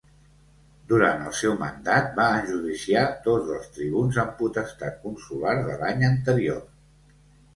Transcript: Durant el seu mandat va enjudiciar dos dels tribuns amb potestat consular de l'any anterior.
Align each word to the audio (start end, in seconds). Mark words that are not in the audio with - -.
Durant 0.91 1.19
el 1.31 1.35
seu 1.39 1.51
mandat 1.63 2.07
va 2.19 2.25
enjudiciar 2.37 3.03
dos 3.27 3.45
dels 3.49 3.69
tribuns 3.75 4.19
amb 4.23 4.33
potestat 4.39 4.97
consular 5.05 5.55
de 5.69 5.75
l'any 5.83 6.03
anterior. 6.11 6.65